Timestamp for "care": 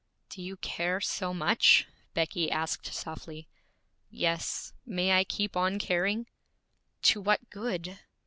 0.57-0.99